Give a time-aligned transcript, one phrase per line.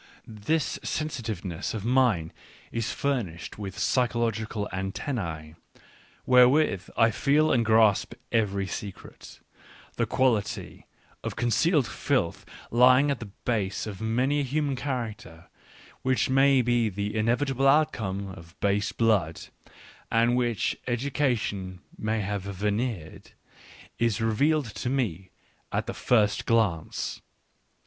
[0.27, 2.33] This sensi L tiveness of mine
[2.71, 5.53] is furnished with psychological antennae,
[6.25, 9.41] wherewith I feel and grasp every secret:
[9.97, 10.87] the quality
[11.23, 15.49] of concealed filth lying at the base of many a human character
[16.01, 19.49] which may be the in evitable outcome of base blood,
[20.09, 23.33] and which education may have veneered,
[23.99, 25.29] is revealed to me
[25.71, 27.21] at the first glance.